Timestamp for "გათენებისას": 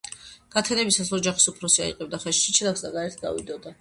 0.53-1.11